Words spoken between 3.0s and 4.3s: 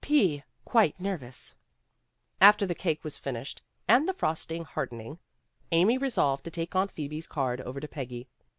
was finished and the